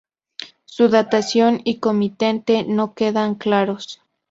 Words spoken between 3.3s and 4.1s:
claros.